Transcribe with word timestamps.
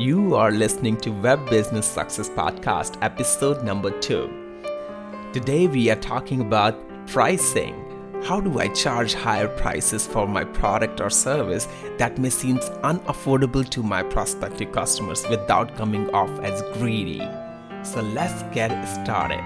You 0.00 0.34
are 0.34 0.50
listening 0.50 0.96
to 1.02 1.10
Web 1.10 1.50
Business 1.50 1.84
Success 1.84 2.30
Podcast, 2.30 2.96
episode 3.02 3.62
number 3.62 3.90
two. 4.00 4.30
Today, 5.34 5.66
we 5.66 5.90
are 5.90 6.00
talking 6.00 6.40
about 6.40 6.74
pricing. 7.06 7.74
How 8.24 8.40
do 8.40 8.60
I 8.60 8.68
charge 8.68 9.12
higher 9.12 9.48
prices 9.58 10.06
for 10.06 10.26
my 10.26 10.42
product 10.42 11.02
or 11.02 11.10
service 11.10 11.68
that 11.98 12.16
may 12.16 12.30
seem 12.30 12.56
unaffordable 12.82 13.68
to 13.68 13.82
my 13.82 14.02
prospective 14.02 14.72
customers 14.72 15.28
without 15.28 15.76
coming 15.76 16.08
off 16.14 16.30
as 16.40 16.62
greedy? 16.78 17.20
So, 17.82 18.00
let's 18.00 18.42
get 18.54 18.72
started. 18.86 19.44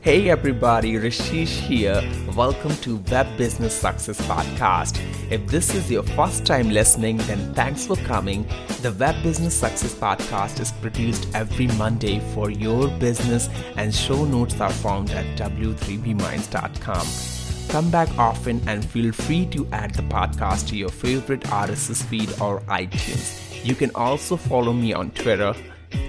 Hey 0.00 0.30
everybody, 0.30 0.94
Rishish 0.94 1.60
here. 1.60 2.02
Welcome 2.34 2.74
to 2.76 2.96
Web 3.10 3.36
Business 3.36 3.78
Success 3.78 4.18
Podcast. 4.22 5.21
If 5.32 5.46
this 5.46 5.74
is 5.74 5.90
your 5.90 6.02
first 6.02 6.44
time 6.44 6.68
listening, 6.68 7.16
then 7.16 7.54
thanks 7.54 7.86
for 7.86 7.96
coming. 7.96 8.46
The 8.82 8.92
Web 8.92 9.22
Business 9.22 9.54
Success 9.54 9.94
Podcast 9.94 10.60
is 10.60 10.72
produced 10.72 11.26
every 11.34 11.68
Monday 11.68 12.20
for 12.34 12.50
your 12.50 12.88
business, 12.98 13.48
and 13.78 13.94
show 13.94 14.26
notes 14.26 14.60
are 14.60 14.68
found 14.70 15.10
at 15.12 15.24
w3bminds.com. 15.38 17.06
Come 17.70 17.90
back 17.90 18.10
often 18.18 18.60
and 18.68 18.84
feel 18.84 19.10
free 19.10 19.46
to 19.46 19.66
add 19.72 19.94
the 19.94 20.02
podcast 20.02 20.68
to 20.68 20.76
your 20.76 20.90
favorite 20.90 21.40
RSS 21.44 22.04
feed 22.04 22.28
or 22.38 22.60
iTunes. 22.68 23.64
You 23.64 23.74
can 23.74 23.90
also 23.94 24.36
follow 24.36 24.74
me 24.74 24.92
on 24.92 25.12
Twitter 25.12 25.54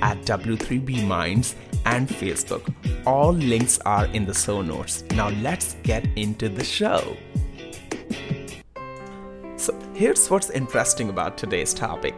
at 0.01 0.17
W3BMinds 0.25 1.55
and 1.85 2.09
Facebook. 2.09 2.73
All 3.05 3.31
links 3.31 3.79
are 3.85 4.07
in 4.07 4.25
the 4.25 4.33
show 4.33 4.61
notes. 4.61 5.05
Now 5.11 5.29
let's 5.29 5.77
get 5.83 6.05
into 6.17 6.49
the 6.49 6.65
show. 6.65 7.15
Here's 9.95 10.27
what's 10.27 10.49
interesting 10.49 11.09
about 11.09 11.37
today's 11.37 11.71
topic. 11.71 12.15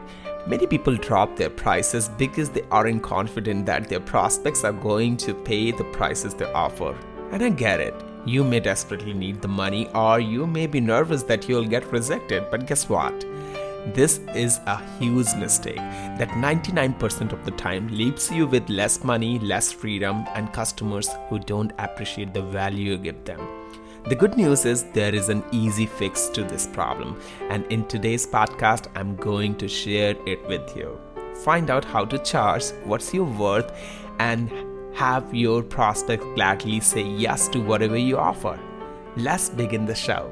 Many 0.47 0.65
people 0.65 0.95
drop 0.95 1.35
their 1.35 1.49
prices 1.49 2.07
because 2.07 2.49
they 2.49 2.61
aren't 2.71 3.03
confident 3.03 3.65
that 3.65 3.89
their 3.89 3.99
prospects 3.99 4.63
are 4.63 4.71
going 4.71 5.17
to 5.17 5.33
pay 5.33 5.71
the 5.71 5.83
prices 5.83 6.33
they 6.33 6.45
offer. 6.53 6.95
And 7.33 7.43
I 7.43 7.49
get 7.49 7.81
it. 7.81 7.93
You 8.25 8.45
may 8.45 8.61
desperately 8.61 9.13
need 9.13 9.41
the 9.41 9.49
money, 9.49 9.89
or 9.93 10.21
you 10.21 10.47
may 10.47 10.67
be 10.67 10.79
nervous 10.79 11.23
that 11.23 11.49
you'll 11.49 11.67
get 11.67 11.91
rejected, 11.91 12.45
but 12.49 12.65
guess 12.65 12.87
what? 12.87 13.13
This 13.93 14.21
is 14.33 14.61
a 14.67 14.81
huge 14.97 15.35
mistake 15.35 15.75
that 15.75 16.29
99% 16.29 17.33
of 17.33 17.43
the 17.43 17.51
time 17.51 17.89
leaves 17.89 18.31
you 18.31 18.47
with 18.47 18.69
less 18.69 19.03
money, 19.03 19.37
less 19.39 19.73
freedom, 19.73 20.25
and 20.33 20.53
customers 20.53 21.09
who 21.27 21.39
don't 21.39 21.73
appreciate 21.77 22.33
the 22.33 22.41
value 22.41 22.91
you 22.91 22.97
give 22.97 23.25
them. 23.25 23.45
The 24.07 24.15
good 24.15 24.37
news 24.37 24.65
is 24.65 24.83
there 24.93 25.15
is 25.15 25.29
an 25.29 25.43
easy 25.51 25.85
fix 25.87 26.27
to 26.29 26.43
this 26.43 26.67
problem, 26.67 27.19
and 27.49 27.65
in 27.71 27.87
today's 27.87 28.27
podcast, 28.27 28.87
I'm 28.95 29.15
going 29.15 29.55
to 29.55 29.67
share 29.67 30.15
it 30.27 30.45
with 30.47 30.77
you. 30.77 30.99
Find 31.43 31.71
out 31.71 31.83
how 31.83 32.05
to 32.05 32.19
charge, 32.19 32.65
what's 32.83 33.13
your 33.13 33.25
worth, 33.25 33.71
and 34.19 34.51
have 34.95 35.33
your 35.33 35.63
prospect 35.63 36.23
gladly 36.35 36.79
say 36.79 37.01
yes 37.01 37.47
to 37.49 37.59
whatever 37.59 37.97
you 37.97 38.17
offer. 38.17 38.59
Let's 39.17 39.49
begin 39.49 39.85
the 39.85 39.95
show 39.95 40.31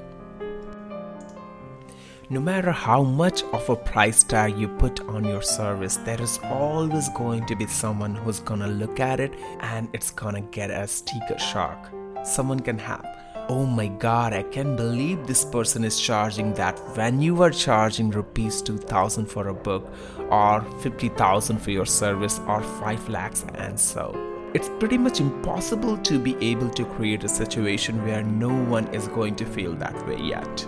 no 2.34 2.40
matter 2.40 2.72
how 2.72 3.04
much 3.04 3.44
of 3.54 3.70
a 3.70 3.76
price 3.76 4.24
tag 4.24 4.58
you 4.58 4.68
put 4.68 5.02
on 5.02 5.24
your 5.24 5.42
service, 5.44 5.98
there 5.98 6.20
is 6.20 6.40
always 6.46 7.08
going 7.10 7.46
to 7.46 7.56
be 7.56 7.68
someone 7.68 8.16
who's 8.16 8.40
gonna 8.40 8.68
look 8.68 9.00
at 9.00 9.20
it 9.20 9.36
and 9.60 9.88
it's 9.94 10.10
gonna 10.10 10.42
get 10.42 10.72
a 10.72 10.88
sticker 10.88 11.38
shock. 11.38 11.92
Someone 12.24 12.60
can 12.60 12.80
have, 12.80 13.06
oh 13.50 13.66
my 13.66 13.88
god, 13.88 14.34
I 14.34 14.44
can't 14.44 14.78
believe 14.78 15.28
this 15.28 15.44
person 15.46 15.84
is 15.84 16.00
charging 16.00 16.54
that 16.54 16.80
when 16.96 17.22
you 17.22 17.42
are 17.44 17.52
charging 17.52 18.10
rupees 18.10 18.62
2000 18.62 19.26
for 19.26 19.50
a 19.50 19.54
book 19.54 19.92
or 20.30 20.62
50000 20.80 21.58
for 21.58 21.72
your 21.72 21.86
service 21.86 22.40
or 22.48 22.62
5 22.62 23.10
lakhs 23.10 23.46
and 23.56 23.80
so. 23.80 24.14
It's 24.54 24.70
pretty 24.80 24.98
much 24.98 25.20
impossible 25.20 25.98
to 25.98 26.20
be 26.20 26.36
able 26.40 26.70
to 26.70 26.86
create 26.86 27.24
a 27.24 27.30
situation 27.30 28.04
where 28.06 28.24
no 28.24 28.50
one 28.50 28.88
is 28.94 29.08
going 29.08 29.36
to 29.38 29.46
feel 29.46 29.74
that 29.76 30.08
way 30.08 30.20
yet. 30.20 30.66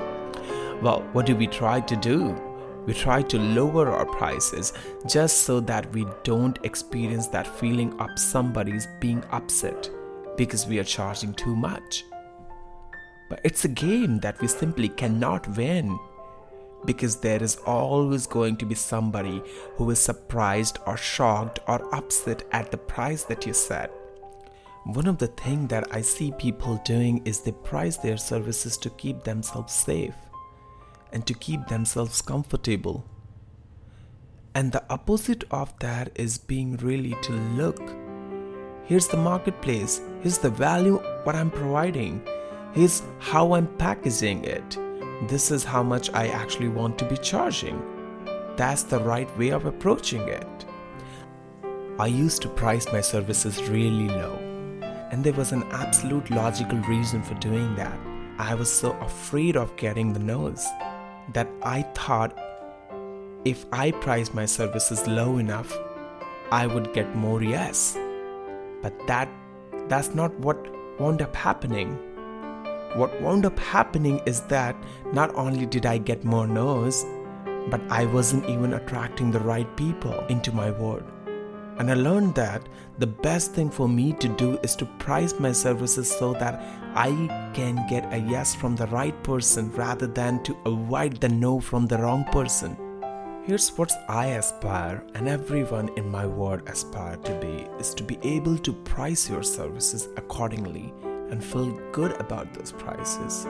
Well, 0.81 1.07
what 1.13 1.25
do 1.25 1.35
we 1.35 1.47
try 1.47 1.81
to 1.81 1.95
do? 1.95 2.35
We 2.85 2.93
try 2.93 3.21
to 3.21 3.39
lower 3.39 3.89
our 3.89 4.05
prices 4.05 4.73
just 5.07 5.41
so 5.41 5.59
that 5.61 5.91
we 5.91 6.05
don't 6.23 6.59
experience 6.63 7.27
that 7.27 7.47
feeling 7.47 7.99
of 7.99 8.09
somebody's 8.17 8.87
being 8.99 9.23
upset 9.31 9.89
because 10.35 10.67
we 10.67 10.79
are 10.79 10.83
charging 10.83 11.33
too 11.33 11.55
much. 11.55 12.05
But 13.29 13.41
it's 13.43 13.65
a 13.65 13.69
game 13.69 14.19
that 14.19 14.39
we 14.41 14.47
simply 14.47 14.89
cannot 14.89 15.47
win 15.57 15.97
because 16.85 17.15
there 17.17 17.41
is 17.41 17.55
always 17.65 18.27
going 18.27 18.57
to 18.57 18.65
be 18.65 18.75
somebody 18.75 19.41
who 19.75 19.89
is 19.89 19.99
surprised 19.99 20.79
or 20.85 20.97
shocked 20.97 21.59
or 21.67 21.93
upset 21.93 22.43
at 22.51 22.71
the 22.71 22.77
price 22.77 23.23
that 23.23 23.45
you 23.45 23.53
set. 23.53 23.91
One 24.83 25.07
of 25.07 25.17
the 25.17 25.27
things 25.27 25.69
that 25.69 25.87
I 25.91 26.01
see 26.01 26.31
people 26.31 26.79
doing 26.85 27.21
is 27.25 27.39
they 27.39 27.51
price 27.51 27.97
their 27.97 28.17
services 28.17 28.77
to 28.77 28.91
keep 28.91 29.23
themselves 29.23 29.73
safe 29.73 30.13
and 31.11 31.25
to 31.25 31.33
keep 31.33 31.67
themselves 31.67 32.21
comfortable. 32.21 33.03
And 34.53 34.71
the 34.71 34.83
opposite 34.89 35.43
of 35.49 35.77
that 35.79 36.11
is 36.15 36.37
being 36.37 36.77
really 36.77 37.15
to 37.23 37.33
look. 37.33 37.81
Here's 38.85 39.07
the 39.07 39.17
marketplace, 39.17 40.01
here's 40.21 40.37
the 40.37 40.51
value 40.51 40.97
what 41.23 41.35
I'm 41.35 41.49
providing, 41.49 42.21
here's 42.75 43.01
how 43.19 43.53
I'm 43.53 43.67
packaging 43.77 44.43
it. 44.43 44.77
This 45.29 45.49
is 45.49 45.63
how 45.63 45.81
much 45.81 46.11
I 46.13 46.27
actually 46.27 46.67
want 46.67 46.99
to 46.99 47.05
be 47.05 47.15
charging. 47.17 47.81
That's 48.57 48.83
the 48.83 48.99
right 48.99 49.37
way 49.37 49.49
of 49.49 49.65
approaching 49.65 50.27
it. 50.27 50.65
I 51.97 52.07
used 52.07 52.41
to 52.41 52.49
price 52.49 52.91
my 52.91 52.99
services 52.99 53.63
really 53.69 54.09
low, 54.09 54.35
and 55.11 55.23
there 55.23 55.33
was 55.33 55.53
an 55.53 55.63
absolute 55.71 56.29
logical 56.29 56.77
reason 56.79 57.23
for 57.23 57.35
doing 57.35 57.73
that. 57.75 57.97
I 58.37 58.53
was 58.55 58.69
so 58.69 58.91
afraid 58.99 59.55
of 59.55 59.77
getting 59.77 60.11
the 60.11 60.19
no's 60.19 60.67
that 61.31 61.47
I 61.63 61.83
thought 61.93 62.37
if 63.45 63.65
I 63.71 63.91
priced 63.91 64.33
my 64.33 64.45
services 64.45 65.07
low 65.07 65.37
enough, 65.37 65.73
I 66.51 66.67
would 66.67 66.93
get 66.93 67.15
more 67.15 67.41
yes. 67.41 67.97
But 68.81 68.93
that 69.07 69.29
that's 69.87 70.13
not 70.13 70.37
what 70.39 70.57
wound 70.99 71.21
up 71.21 71.35
happening. 71.35 71.97
What 72.95 73.21
wound 73.21 73.45
up 73.45 73.59
happening 73.59 74.21
is 74.25 74.39
that 74.43 74.73
not 75.11 75.35
only 75.35 75.65
did 75.65 75.85
I 75.85 75.97
get 75.97 76.23
more 76.23 76.47
no's, 76.47 77.05
but 77.69 77.81
I 77.89 78.05
wasn't 78.05 78.49
even 78.49 78.73
attracting 78.73 79.31
the 79.31 79.41
right 79.41 79.67
people 79.75 80.17
into 80.29 80.53
my 80.53 80.71
world. 80.71 81.03
And 81.77 81.91
I 81.91 81.95
learned 81.95 82.35
that 82.35 82.69
the 82.97 83.07
best 83.07 83.51
thing 83.51 83.69
for 83.69 83.89
me 83.89 84.13
to 84.13 84.29
do 84.29 84.57
is 84.63 84.77
to 84.77 84.85
price 84.97 85.37
my 85.37 85.51
services 85.51 86.09
so 86.09 86.31
that 86.35 86.63
I 86.95 87.09
can 87.53 87.85
get 87.89 88.13
a 88.13 88.17
yes 88.17 88.55
from 88.55 88.77
the 88.77 88.87
right 88.87 89.21
person 89.23 89.69
rather 89.73 90.07
than 90.07 90.41
to 90.43 90.55
avoid 90.65 91.17
the 91.19 91.27
no 91.27 91.59
from 91.59 91.87
the 91.87 91.97
wrong 91.97 92.23
person. 92.31 92.77
Here's 93.43 93.77
what 93.77 93.91
I 94.07 94.27
aspire 94.27 95.03
and 95.15 95.27
everyone 95.27 95.89
in 95.97 96.09
my 96.09 96.25
world 96.25 96.61
aspire 96.69 97.17
to 97.17 97.39
be 97.41 97.67
is 97.77 97.93
to 97.95 98.03
be 98.03 98.19
able 98.23 98.57
to 98.59 98.71
price 98.71 99.29
your 99.29 99.43
services 99.43 100.07
accordingly 100.15 100.93
and 101.35 101.43
feel 101.43 101.77
good 101.91 102.13
about 102.13 102.53
those 102.53 102.71
prices. 102.71 103.45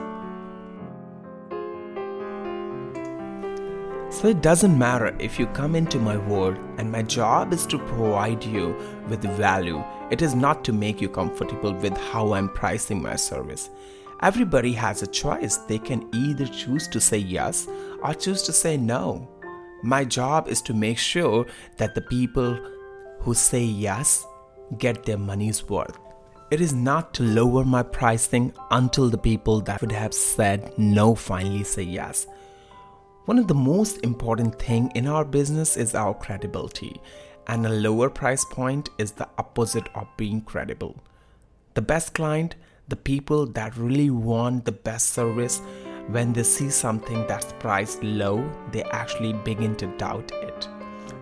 So 4.10 4.28
it 4.28 4.42
doesn't 4.42 4.76
matter 4.76 5.14
if 5.20 5.38
you 5.38 5.46
come 5.48 5.76
into 5.76 5.98
my 6.00 6.16
world 6.16 6.56
and 6.78 6.90
my 6.90 7.02
job 7.02 7.52
is 7.52 7.64
to 7.66 7.78
provide 7.78 8.42
you 8.42 8.74
with 9.08 9.22
value. 9.36 9.84
It 10.10 10.20
is 10.20 10.34
not 10.34 10.64
to 10.64 10.72
make 10.72 11.00
you 11.00 11.08
comfortable 11.08 11.74
with 11.74 11.96
how 11.96 12.32
I'm 12.32 12.48
pricing 12.48 13.00
my 13.00 13.14
service. 13.14 13.70
Everybody 14.22 14.72
has 14.72 15.02
a 15.02 15.06
choice. 15.06 15.58
They 15.58 15.78
can 15.78 16.08
either 16.12 16.46
choose 16.46 16.88
to 16.88 17.00
say 17.00 17.18
yes 17.18 17.68
or 18.02 18.14
choose 18.14 18.42
to 18.44 18.52
say 18.52 18.76
no. 18.76 19.28
My 19.84 20.04
job 20.04 20.48
is 20.48 20.60
to 20.62 20.74
make 20.74 20.98
sure 20.98 21.46
that 21.76 21.94
the 21.94 22.00
people 22.00 22.58
who 23.20 23.34
say 23.34 23.62
yes 23.62 24.26
get 24.78 25.04
their 25.04 25.18
money's 25.18 25.68
worth. 25.68 26.05
It 26.48 26.60
is 26.60 26.72
not 26.72 27.12
to 27.14 27.24
lower 27.24 27.64
my 27.64 27.82
pricing 27.82 28.52
until 28.70 29.10
the 29.10 29.18
people 29.18 29.60
that 29.62 29.80
would 29.80 29.90
have 29.90 30.14
said 30.14 30.78
no 30.78 31.16
finally 31.16 31.64
say 31.64 31.82
yes. 31.82 32.28
One 33.24 33.40
of 33.40 33.48
the 33.48 33.54
most 33.54 34.04
important 34.04 34.56
thing 34.56 34.92
in 34.94 35.08
our 35.08 35.24
business 35.24 35.76
is 35.76 35.96
our 35.96 36.14
credibility, 36.14 37.00
and 37.48 37.66
a 37.66 37.68
lower 37.68 38.08
price 38.08 38.44
point 38.44 38.90
is 38.96 39.10
the 39.10 39.28
opposite 39.38 39.88
of 39.96 40.06
being 40.16 40.40
credible. 40.40 40.94
The 41.74 41.82
best 41.82 42.14
client, 42.14 42.54
the 42.86 42.94
people 42.94 43.46
that 43.46 43.76
really 43.76 44.10
want 44.10 44.66
the 44.66 44.70
best 44.70 45.14
service, 45.14 45.60
when 46.06 46.32
they 46.32 46.44
see 46.44 46.70
something 46.70 47.26
that's 47.26 47.54
priced 47.54 48.04
low, 48.04 48.48
they 48.70 48.84
actually 48.84 49.32
begin 49.32 49.74
to 49.76 49.88
doubt 49.98 50.30
it. 50.30 50.68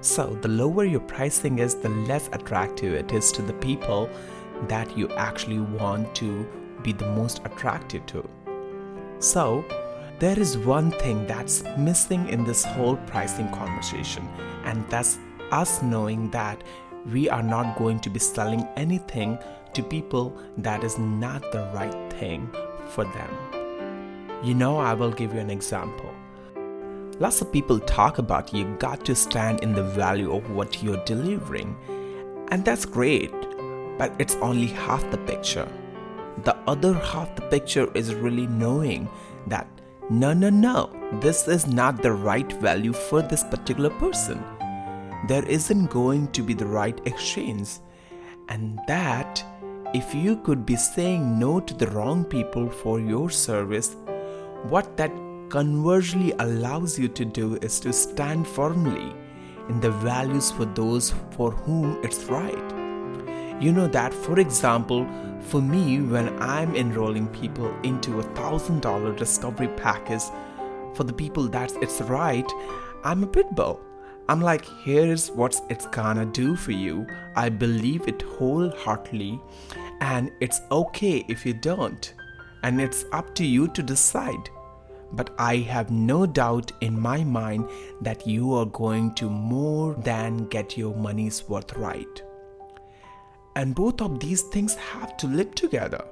So, 0.03 0.39
the 0.43 0.49
lower 0.49 0.85
your 0.85 1.01
pricing 1.01 1.61
is, 1.61 1.77
the 1.77 1.89
less 1.89 2.29
attractive 2.35 2.93
it 2.93 3.11
is 3.13 3.33
to 3.33 3.41
the 3.41 3.55
people 3.55 4.11
that 4.69 4.97
you 4.97 5.09
actually 5.11 5.61
want 5.61 6.15
to 6.17 6.47
be 6.83 6.93
the 6.93 7.07
most 7.13 7.41
attracted 7.45 8.07
to. 8.09 8.29
So, 9.19 9.65
there 10.19 10.39
is 10.39 10.57
one 10.57 10.91
thing 10.93 11.27
that's 11.27 11.65
missing 11.77 12.29
in 12.29 12.45
this 12.45 12.65
whole 12.65 12.97
pricing 12.97 13.51
conversation, 13.51 14.29
and 14.65 14.89
that's 14.89 15.19
us 15.51 15.83
knowing 15.83 16.31
that 16.31 16.63
we 17.13 17.29
are 17.29 17.43
not 17.43 17.77
going 17.77 18.01
to 18.01 18.11
be 18.11 18.19
selling 18.19 18.67
anything 18.77 19.39
to 19.75 19.83
people 19.83 20.37
that 20.59 20.85
is 20.85 20.99
not 20.99 21.53
the 21.53 21.69
right 21.75 22.13
thing 22.13 22.49
for 22.89 23.05
them. 23.05 23.55
You 24.43 24.55
know, 24.55 24.79
I 24.79 24.95
will 24.95 25.11
give 25.11 25.35
you 25.35 25.41
an 25.41 25.51
example. 25.51 26.11
Lots 27.19 27.41
of 27.41 27.53
people 27.53 27.79
talk 27.81 28.19
about 28.19 28.53
you 28.53 28.65
got 28.79 29.05
to 29.07 29.15
stand 29.15 29.63
in 29.63 29.75
the 29.75 29.83
value 29.83 30.35
of 30.35 30.51
what 30.51 30.83
you're 30.83 31.05
delivering, 31.05 31.77
and 32.49 32.65
that's 32.65 32.85
great, 32.85 33.33
but 33.99 34.13
it's 34.19 34.37
only 34.37 34.67
half 34.67 35.09
the 35.11 35.19
picture. 35.19 35.69
The 36.45 36.57
other 36.67 36.95
half 36.95 37.35
the 37.37 37.43
picture 37.43 37.91
is 37.95 38.15
really 38.15 38.47
knowing 38.47 39.09
that 39.47 39.67
no, 40.11 40.35
no, 40.35 40.51
no, 40.51 40.91
this 41.21 41.49
is 41.49 41.67
not 41.67 42.03
the 42.03 42.13
right 42.13 42.53
value 42.61 42.93
for 42.93 43.23
this 43.23 43.43
particular 43.45 43.91
person. 43.91 44.45
There 45.29 45.45
isn't 45.47 45.91
going 45.91 46.29
to 46.33 46.43
be 46.43 46.53
the 46.53 46.67
right 46.67 47.01
exchange, 47.07 47.79
and 48.51 48.79
that 48.87 49.43
if 49.95 50.15
you 50.15 50.37
could 50.37 50.67
be 50.67 50.77
saying 50.77 51.39
no 51.39 51.61
to 51.61 51.73
the 51.73 51.87
wrong 51.87 52.25
people 52.25 52.69
for 52.69 53.01
your 53.01 53.31
service, 53.31 53.97
what 54.69 54.97
that 54.99 55.13
conversely 55.49 56.33
allows 56.39 56.99
you 56.99 57.09
to 57.09 57.25
do 57.25 57.57
is 57.63 57.81
to 57.81 57.93
stand 57.93 58.47
firmly 58.47 59.15
in 59.71 59.81
the 59.81 59.91
values 59.91 60.51
for 60.51 60.67
those 60.67 61.15
for 61.31 61.53
whom 61.53 61.99
it's 62.03 62.25
right. 62.25 62.84
You 63.61 63.73
know 63.73 63.87
that, 63.89 64.13
for 64.13 64.41
example, 64.41 65.07
for 65.41 65.63
me, 65.63 66.01
when 66.01 66.29
I'm 66.43 66.75
enrolling 66.75 67.29
people 67.29 67.73
into 67.83 68.19
a 68.19 68.35
thousand 68.35 68.83
dollar 68.83 69.15
discovery 69.15 69.69
package 69.69 70.23
for 70.95 71.05
the 71.05 71.13
people 71.13 71.49
that 71.49 71.73
it's 71.81 72.01
right, 72.01 72.51
I'm 73.05 73.23
a 73.23 73.27
pit 73.27 73.47
bull. 73.55 73.81
I'm 74.29 74.41
like, 74.41 74.65
here's 74.83 75.31
what 75.31 75.61
it's 75.71 75.87
gonna 75.87 76.25
do 76.25 76.57
for 76.57 76.73
you. 76.73 77.07
I 77.37 77.49
believe 77.49 78.09
it 78.09 78.23
wholeheartedly, 78.23 79.41
and 80.01 80.33
it's 80.41 80.61
okay 80.73 81.25
if 81.29 81.45
you 81.45 81.55
don't. 81.55 82.13
And 82.63 82.81
it's 82.81 83.05
up 83.13 83.35
to 83.37 83.45
you 83.45 83.69
to 83.69 83.83
decide. 83.83 84.49
But 85.13 85.35
I 85.39 85.59
have 85.59 85.91
no 85.91 86.27
doubt 86.27 86.73
in 86.81 86.99
my 86.99 87.23
mind 87.23 87.69
that 88.01 88.27
you 88.27 88.55
are 88.55 88.67
going 88.67 89.15
to 89.17 89.29
more 89.29 89.95
than 89.95 90.47
get 90.49 90.77
your 90.77 90.97
money's 90.97 91.49
worth 91.49 91.75
right. 91.77 92.24
And 93.57 93.75
both 93.75 94.01
of 94.01 94.21
these 94.21 94.43
things 94.43 94.75
have 94.75 95.17
to 95.19 95.27
live 95.27 95.55
together. 95.55 96.05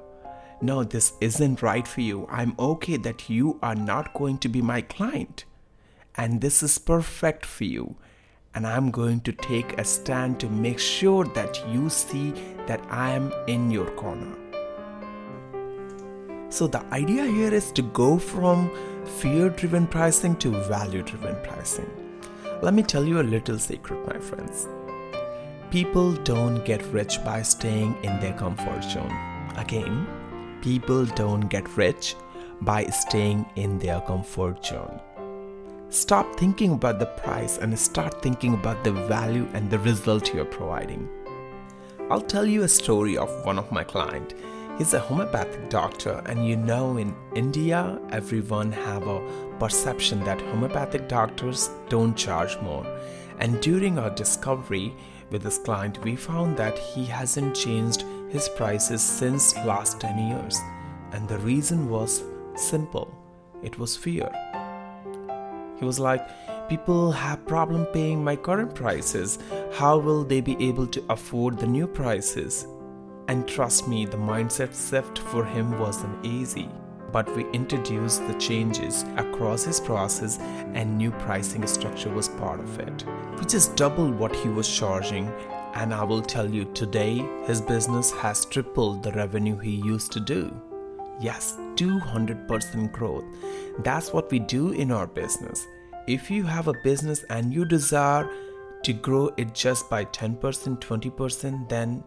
No, 0.61 0.83
this 0.83 1.13
isn't 1.19 1.61
right 1.61 1.87
for 1.87 2.01
you. 2.01 2.27
I'm 2.31 2.55
okay 2.57 2.97
that 2.97 3.29
you 3.29 3.59
are 3.61 3.75
not 3.75 4.13
going 4.13 4.37
to 4.39 4.49
be 4.49 4.61
my 4.61 4.81
client. 4.81 5.45
And 6.15 6.39
this 6.39 6.63
is 6.63 6.77
perfect 6.77 7.45
for 7.45 7.65
you 7.65 7.95
and 8.55 8.67
I'm 8.67 8.91
going 8.91 9.21
to 9.21 9.31
take 9.31 9.77
a 9.79 9.83
stand 9.83 10.39
to 10.39 10.49
make 10.49 10.79
sure 10.79 11.25
that 11.25 11.61
you 11.69 11.89
see 11.89 12.31
that 12.67 12.81
I 12.89 13.11
am 13.11 13.33
in 13.47 13.71
your 13.71 13.89
corner. 13.91 14.37
So, 16.49 16.67
the 16.67 16.85
idea 16.93 17.25
here 17.25 17.51
is 17.53 17.71
to 17.71 17.81
go 17.81 18.19
from 18.19 18.69
fear 19.17 19.49
driven 19.49 19.87
pricing 19.87 20.35
to 20.37 20.51
value 20.65 21.01
driven 21.01 21.35
pricing. 21.43 21.89
Let 22.61 22.75
me 22.75 22.83
tell 22.83 23.03
you 23.03 23.19
a 23.19 23.23
little 23.23 23.57
secret, 23.57 24.07
my 24.07 24.19
friends. 24.19 24.67
People 25.73 26.13
don't 26.13 26.63
get 26.63 26.85
rich 26.93 27.17
by 27.23 27.41
staying 27.41 27.97
in 28.03 28.19
their 28.19 28.33
comfort 28.33 28.83
zone. 28.83 29.11
Again, 29.57 30.05
people 30.61 31.03
don't 31.03 31.49
get 31.49 31.67
rich 31.75 32.15
by 32.61 32.85
staying 32.85 33.43
in 33.55 33.79
their 33.79 33.99
comfort 34.01 34.63
zone. 34.63 35.01
Stop 35.89 36.35
thinking 36.35 36.73
about 36.73 36.99
the 36.99 37.07
price 37.07 37.57
and 37.57 37.79
start 37.79 38.21
thinking 38.21 38.53
about 38.53 38.83
the 38.83 38.91
value 38.91 39.47
and 39.55 39.67
the 39.67 39.79
result 39.79 40.31
you're 40.31 40.45
providing. 40.45 41.09
I'll 42.11 42.21
tell 42.21 42.45
you 42.45 42.61
a 42.61 42.67
story 42.67 43.17
of 43.17 43.43
one 43.43 43.57
of 43.57 43.71
my 43.71 43.83
client. 43.83 44.35
He's 44.77 44.93
a 44.93 44.99
homeopathic 44.99 45.71
doctor 45.71 46.21
and 46.27 46.47
you 46.47 46.55
know 46.55 46.97
in 46.97 47.15
India 47.33 47.99
everyone 48.11 48.71
have 48.71 49.07
a 49.07 49.27
perception 49.57 50.23
that 50.23 50.39
homeopathic 50.39 51.09
doctors 51.09 51.71
don't 51.89 52.15
charge 52.15 52.59
more. 52.61 52.85
And 53.39 53.59
during 53.59 53.97
our 53.97 54.11
discovery 54.11 54.95
with 55.33 55.43
this 55.43 55.57
client 55.57 56.01
we 56.03 56.15
found 56.15 56.55
that 56.55 56.77
he 56.77 57.03
hasn't 57.03 57.55
changed 57.55 58.05
his 58.29 58.47
prices 58.47 59.01
since 59.01 59.55
last 59.65 59.99
10 59.99 60.29
years. 60.29 60.57
And 61.11 61.27
the 61.27 61.39
reason 61.39 61.89
was 61.89 62.23
simple. 62.55 63.13
It 63.61 63.77
was 63.77 63.97
fear. 63.97 64.29
He 65.77 65.85
was 65.85 65.99
like, 65.99 66.25
People 66.69 67.11
have 67.11 67.45
problem 67.45 67.85
paying 67.87 68.23
my 68.23 68.37
current 68.37 68.73
prices. 68.73 69.37
How 69.73 69.97
will 69.97 70.23
they 70.23 70.39
be 70.39 70.55
able 70.65 70.87
to 70.87 71.03
afford 71.09 71.59
the 71.59 71.67
new 71.67 71.87
prices? 71.87 72.65
And 73.27 73.47
trust 73.47 73.87
me, 73.87 74.05
the 74.05 74.17
mindset 74.17 74.73
shift 74.89 75.19
for 75.19 75.43
him 75.43 75.77
wasn't 75.77 76.25
easy. 76.25 76.69
But 77.13 77.33
we 77.33 77.45
introduced 77.51 78.27
the 78.27 78.33
changes 78.33 79.05
across 79.15 79.63
his 79.63 79.79
process, 79.79 80.39
and 80.73 80.97
new 80.97 81.11
pricing 81.11 81.65
structure 81.67 82.09
was 82.09 82.27
part 82.27 82.59
of 82.59 82.79
it. 82.79 83.05
We 83.37 83.45
just 83.45 83.77
doubled 83.77 84.15
what 84.15 84.35
he 84.35 84.49
was 84.49 84.67
charging, 84.67 85.31
and 85.75 85.93
I 85.93 86.03
will 86.03 86.21
tell 86.21 86.49
you 86.49 86.65
today, 86.73 87.25
his 87.45 87.61
business 87.61 88.11
has 88.13 88.45
tripled 88.45 89.03
the 89.03 89.11
revenue 89.11 89.57
he 89.57 89.75
used 89.75 90.11
to 90.13 90.19
do. 90.19 90.51
Yes, 91.21 91.55
200% 91.75 92.91
growth. 92.91 93.23
That's 93.79 94.11
what 94.11 94.31
we 94.31 94.39
do 94.39 94.71
in 94.71 94.91
our 94.91 95.07
business. 95.07 95.65
If 96.07 96.29
you 96.31 96.43
have 96.43 96.67
a 96.67 96.81
business 96.83 97.23
and 97.29 97.53
you 97.53 97.63
desire 97.63 98.27
to 98.83 98.91
grow 98.93 99.29
it 99.37 99.53
just 99.53 99.89
by 99.89 100.05
10%, 100.05 100.79
20%, 100.79 101.69
then 101.69 102.03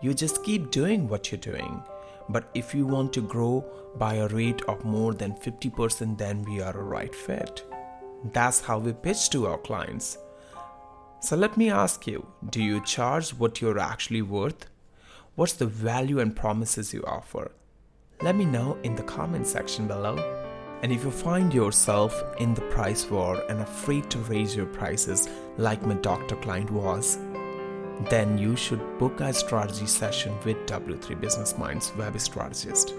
you 0.00 0.14
just 0.14 0.42
keep 0.42 0.70
doing 0.70 1.06
what 1.06 1.30
you're 1.30 1.38
doing. 1.40 1.82
But 2.28 2.50
if 2.54 2.74
you 2.74 2.86
want 2.86 3.12
to 3.14 3.22
grow 3.22 3.64
by 3.96 4.14
a 4.14 4.28
rate 4.28 4.62
of 4.62 4.84
more 4.84 5.14
than 5.14 5.32
50%, 5.34 6.16
then 6.16 6.42
we 6.44 6.60
are 6.60 6.76
a 6.76 6.82
right 6.82 7.14
fit. 7.14 7.64
That's 8.32 8.60
how 8.60 8.78
we 8.78 8.92
pitch 8.92 9.30
to 9.30 9.46
our 9.46 9.58
clients. 9.58 10.18
So 11.20 11.36
let 11.36 11.56
me 11.56 11.70
ask 11.70 12.06
you 12.06 12.26
do 12.48 12.62
you 12.62 12.82
charge 12.84 13.30
what 13.30 13.60
you're 13.60 13.78
actually 13.78 14.22
worth? 14.22 14.66
What's 15.34 15.54
the 15.54 15.66
value 15.66 16.20
and 16.20 16.34
promises 16.34 16.92
you 16.92 17.02
offer? 17.06 17.52
Let 18.22 18.36
me 18.36 18.44
know 18.44 18.78
in 18.82 18.94
the 18.94 19.02
comment 19.02 19.46
section 19.46 19.86
below. 19.86 20.16
And 20.82 20.92
if 20.92 21.04
you 21.04 21.10
find 21.10 21.52
yourself 21.52 22.22
in 22.38 22.54
the 22.54 22.62
price 22.62 23.08
war 23.10 23.42
and 23.48 23.60
afraid 23.60 24.10
to 24.10 24.18
raise 24.18 24.56
your 24.56 24.66
prices 24.66 25.28
like 25.58 25.84
my 25.84 25.94
doctor 25.94 26.36
client 26.36 26.70
was, 26.70 27.18
then 28.08 28.38
you 28.38 28.56
should 28.56 28.98
book 28.98 29.20
a 29.20 29.32
strategy 29.32 29.86
session 29.86 30.32
with 30.44 30.56
W3 30.66 31.20
Business 31.20 31.58
Minds 31.58 31.92
web 31.96 32.18
strategist. 32.20 32.94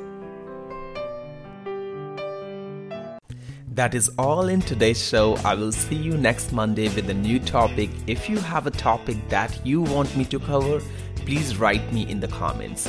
That 3.73 3.95
is 3.95 4.11
all 4.17 4.49
in 4.49 4.61
today's 4.61 5.01
show. 5.01 5.37
I 5.45 5.55
will 5.55 5.71
see 5.71 5.95
you 5.95 6.17
next 6.17 6.51
Monday 6.51 6.89
with 6.89 7.09
a 7.09 7.13
new 7.13 7.39
topic. 7.39 7.89
If 8.05 8.29
you 8.29 8.37
have 8.39 8.67
a 8.67 8.71
topic 8.71 9.17
that 9.29 9.65
you 9.65 9.81
want 9.81 10.15
me 10.17 10.25
to 10.25 10.39
cover, 10.39 10.81
please 11.15 11.57
write 11.57 11.91
me 11.93 12.09
in 12.09 12.19
the 12.19 12.27
comments. 12.27 12.87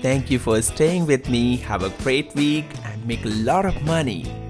Thank 0.00 0.30
you 0.30 0.38
for 0.38 0.62
staying 0.62 1.06
with 1.06 1.28
me. 1.28 1.56
Have 1.56 1.82
a 1.82 1.90
great 2.02 2.34
week 2.34 2.66
and 2.84 3.04
make 3.06 3.24
a 3.24 3.30
lot 3.30 3.66
of 3.66 3.82
money. 3.82 4.41